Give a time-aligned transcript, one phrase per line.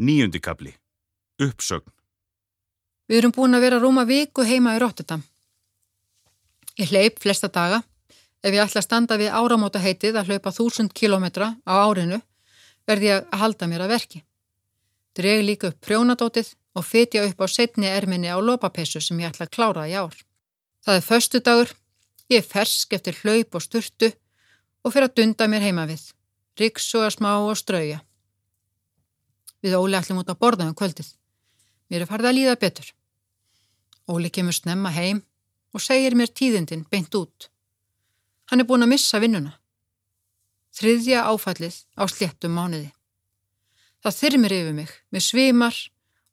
[0.00, 0.72] Níundikabli.
[1.44, 1.92] Uppsögn.
[3.10, 5.20] Við erum búin að vera rúma viku heima í Rotterdam.
[6.80, 7.82] Ég hleyp flesta daga.
[8.40, 12.22] Ef ég ætla að standa við áramóta heitið að hlaupa þúsund kilometra á árinu
[12.88, 14.22] verði ég að halda mér að verki.
[15.12, 19.50] Dreg líka upp prjónadótið og fytja upp á setni erminni á lopapessu sem ég ætla
[19.50, 20.16] að klára í ár.
[20.80, 21.74] Það er förstu dagur,
[22.32, 24.14] ég er fersk eftir hlaup og sturtu
[24.80, 26.06] og fyrir að dunda mér heima við.
[26.56, 28.00] Riksuga smá og strauja.
[29.60, 31.08] Við Óli ætlum út að borða um kvöldið.
[31.90, 32.88] Mér er farið að líða betur.
[34.10, 35.22] Óli kemur snemma heim
[35.74, 37.50] og segir mér tíðindin beint út.
[38.50, 39.56] Hann er búin að missa vinnuna.
[40.74, 42.90] Þriðja áfallið á sléttum mánuði.
[44.00, 45.76] Það þyrmir yfir mig með svimar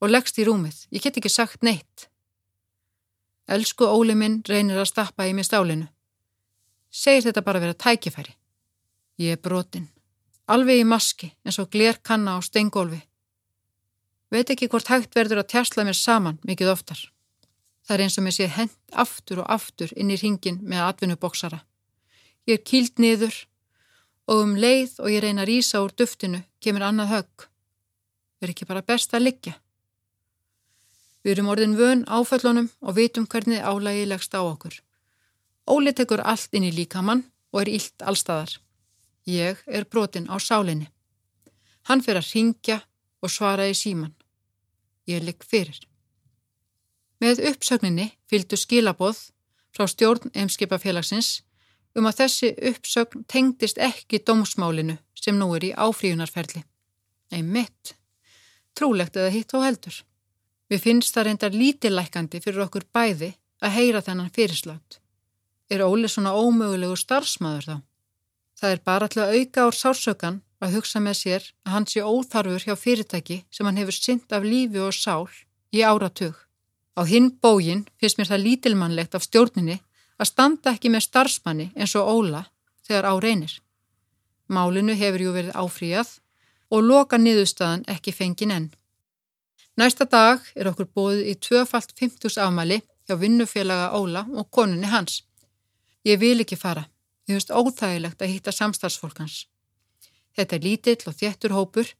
[0.00, 0.84] og leggst í rúmið.
[0.94, 2.06] Ég get ekki sagt neitt.
[3.48, 5.88] Elsku Óli minn reynir að stappa í mig stálinu.
[6.90, 8.34] Segir þetta bara að vera tækifæri.
[9.22, 9.88] Ég er brotin.
[10.46, 13.00] Alveg í maski eins og gler kanna á steingólfi.
[14.36, 16.98] Veit ekki hvort hægt verður að tjastla mér saman mikið oftar.
[17.86, 21.62] Það er eins og mér sé hend aftur og aftur inn í ringin með atvinnuboksara.
[22.44, 23.36] Ég er kýld niður
[24.28, 27.46] og um leið og ég reyna að rýsa úr duftinu kemur annað högg.
[28.42, 29.54] Er ekki bara best að liggja?
[31.24, 34.76] Við erum orðin vön áföllunum og vitum hvernig álægi leggst á okkur.
[35.64, 38.58] Óli tekur allt inn í líkamann og er illt allstaðar.
[39.24, 40.90] Ég er brotin á sálinni.
[41.88, 42.82] Hann fyrir að ringja
[43.22, 44.15] og svara í síman.
[45.06, 45.78] Ég ligg fyrir.
[47.22, 49.20] Með uppsögninni fylgdu skilaboð
[49.76, 51.40] frá stjórn Eimskipafélagsins
[51.96, 56.62] um að þessi uppsögn tengdist ekki dómsmálinu sem nú er í áfríunarferli.
[57.32, 57.94] Nei mitt,
[58.76, 59.96] trúlegt eða hitt og heldur.
[60.70, 65.00] Við finnst það reyndar lítilækandi fyrir okkur bæði að heyra þennan fyrirslátt.
[65.70, 67.76] Er Óli svona ómögulegu starfsmæður þá?
[68.56, 72.02] Það er bara til að auka ár sársökan að hugsa með sér að hann sé
[72.02, 75.26] óþarfur hjá fyrirtæki sem hann hefur synd af lífi og sál
[75.74, 76.34] í áratug.
[76.96, 79.80] Á hinn bógin finnst mér það lítilmannlegt af stjórninni
[80.16, 82.46] að standa ekki með starfsmanni eins og Óla
[82.86, 83.52] þegar á reynir.
[84.48, 86.16] Málinu hefur jú verið áfríjað
[86.72, 88.68] og loka niðurstaðan ekki fengin enn.
[89.76, 95.20] Næsta dag er okkur bóðið í tvöfalt 50 afmæli hjá vinnufélaga Óla og konunni hans.
[96.06, 96.86] Ég vil ekki fara.
[97.28, 99.44] Ég finnst óþægilegt að hitta samstarfsfólkans.
[100.36, 101.92] Þetta er lítill og þjettur hópur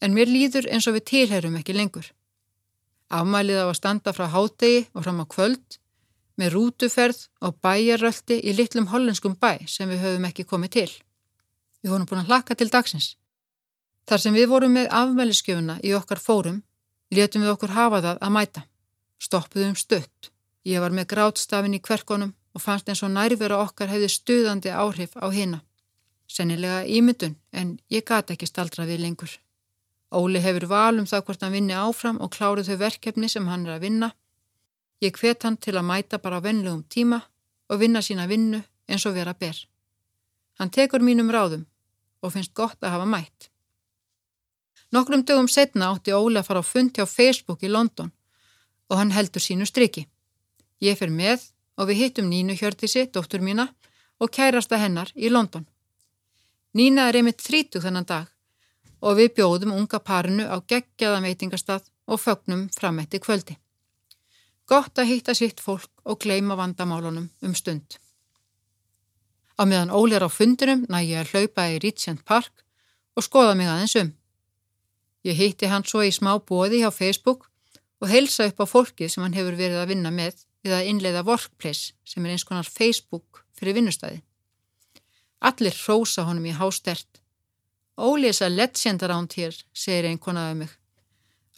[0.00, 2.06] en mér líður eins og við tilherum ekki lengur.
[3.08, 5.78] Afmælið á að standa frá hátegi og fram á kvöld
[6.38, 10.90] með rútuferð og bæjarröldi í litlum hollenskum bæ sem við höfum ekki komið til.
[11.82, 13.16] Við vorum búin að hlaka til dagsins.
[14.08, 16.62] Þar sem við vorum með afmæliskefuna í okkar fórum,
[17.10, 18.62] letum við okkur hafa það að mæta.
[19.18, 20.30] Stoppuðum stött.
[20.64, 25.16] Ég var með grátstafin í kverkonum og fannst eins og nærvera okkar hefði stuðandi áhrif
[25.18, 25.60] á hina.
[26.28, 29.30] Sennilega ímyndun en ég gata ekki staldra við lengur.
[30.12, 33.66] Óli hefur val um það hvort hann vinni áfram og klárið þau verkefni sem hann
[33.66, 34.10] er að vinna.
[35.04, 37.20] Ég hvet hann til að mæta bara vennlegum tíma
[37.68, 39.56] og vinna sína vinnu eins og vera ber.
[40.58, 41.66] Hann tekur mínum ráðum
[42.22, 43.50] og finnst gott að hafa mætt.
[44.92, 48.12] Nokkrum dögum setna átti Óli að fara á fundi á Facebook í London
[48.88, 50.06] og hann heldur sínu striki.
[50.80, 53.68] Ég fer með og við hittum Nínu Hjörðísi, dóttur mína,
[54.18, 55.66] og kærasta hennar í London.
[56.76, 58.26] Nína er einmitt þrítug þennan dag
[59.00, 63.56] og við bjóðum unga parinu á geggjaða meitingastað og fögnum frametti kvöldi.
[64.68, 67.96] Gott að hitta sitt fólk og gleima vandamálunum um stund.
[69.58, 72.64] Á meðan Óli er á fundunum næ ég að hlaupa í Regent Park
[73.16, 74.12] og skoða mig aðeins um.
[75.24, 77.48] Ég hitti hann svo í smá bóði hjá Facebook
[77.98, 81.24] og heilsa upp á fólki sem hann hefur verið að vinna með við að innleiða
[81.26, 84.20] Workplace sem er eins konar Facebook fyrir vinnustæði.
[85.38, 87.20] Allir hrósa honum í hástert.
[87.98, 90.72] Óli is a legend around here, segir einn konaðið mig.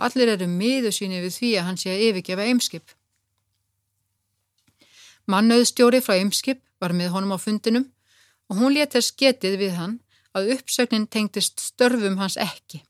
[0.00, 2.92] Allir eru miður síni við því að hann sé að yfirgefa ymskip.
[5.28, 7.88] Mannauðstjóri frá ymskip var með honum á fundinum
[8.48, 9.98] og hún létt þess getið við hann
[10.36, 12.82] að uppsögnin tengtist störfum hans ekki.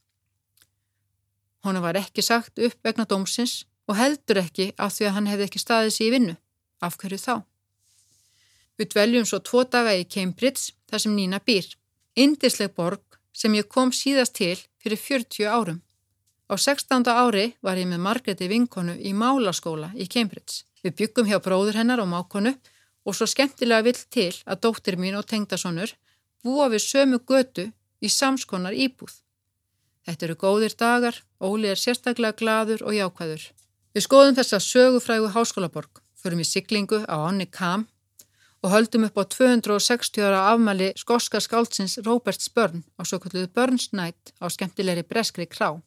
[1.67, 5.47] Honu var ekki sagt upp vegna dómsins og heldur ekki af því að hann hefði
[5.49, 6.37] ekki staðið sér í vinnu.
[6.81, 7.35] Af hverju þá?
[8.81, 11.69] Við dveljum svo tvo daga í Cambridge þar sem Nína býr.
[12.19, 15.81] Indisleg borg sem ég kom síðast til fyrir 40 árum.
[16.51, 17.07] Á 16.
[17.07, 20.65] ári var ég með Margreti Vinkonu í málaskóla í Cambridge.
[20.83, 22.57] Við byggum hjá bróður hennar og mákonu
[23.07, 25.93] og svo skemmtilega vill til að dóttir mín og tengdasonur
[26.43, 27.69] búa við sömu götu
[28.01, 29.13] í samskonar íbúð.
[30.09, 33.45] Þetta eru góðir dagar, Óli er sérstaklega gladur og jákvæður.
[33.95, 37.87] Við skoðum þessa sögufrægu háskólaborg, förum í siglingu á Onni Kam
[38.63, 43.03] og höldum upp á 260 ára afmæli skoska skáldsins Robert Spörn á
[43.55, 45.81] Burns Night á skemmtilegri breskri krá.